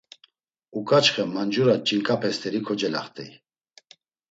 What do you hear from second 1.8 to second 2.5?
ç̌inǩape